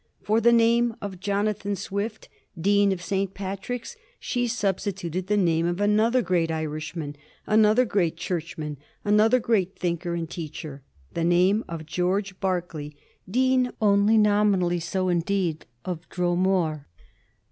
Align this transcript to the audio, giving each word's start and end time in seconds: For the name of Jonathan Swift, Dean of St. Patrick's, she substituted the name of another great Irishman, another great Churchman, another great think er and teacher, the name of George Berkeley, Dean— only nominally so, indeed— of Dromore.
For 0.23 0.41
the 0.41 0.51
name 0.51 0.95
of 0.99 1.19
Jonathan 1.19 1.75
Swift, 1.75 2.27
Dean 2.59 2.91
of 2.91 3.03
St. 3.03 3.35
Patrick's, 3.35 3.95
she 4.19 4.47
substituted 4.47 5.27
the 5.27 5.37
name 5.37 5.67
of 5.67 5.79
another 5.79 6.23
great 6.23 6.49
Irishman, 6.49 7.15
another 7.45 7.85
great 7.85 8.17
Churchman, 8.17 8.77
another 9.05 9.37
great 9.39 9.77
think 9.77 10.03
er 10.07 10.15
and 10.15 10.27
teacher, 10.27 10.81
the 11.13 11.23
name 11.23 11.63
of 11.69 11.85
George 11.85 12.39
Berkeley, 12.39 12.95
Dean— 13.29 13.71
only 13.79 14.17
nominally 14.17 14.79
so, 14.79 15.07
indeed— 15.07 15.67
of 15.85 16.09
Dromore. 16.09 16.87